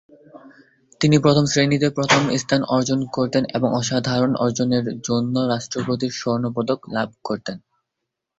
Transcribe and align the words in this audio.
তিনি 1.01 1.17
প্রথম 1.19 1.45
শ্রেণিতে 1.45 1.87
প্রথম 1.89 2.21
স্থান 2.37 2.61
অর্জন 2.67 2.99
করেন 3.15 3.43
এবং 3.53 3.69
অসাধারণ 3.73 4.31
অর্জনের 4.35 4.85
জন্য 5.01 5.35
রাষ্ট্রপতির 5.53 6.11
স্বর্ণ 6.11 6.43
পদক 6.55 6.79
লাভ 6.93 7.09
করেন। 7.23 7.57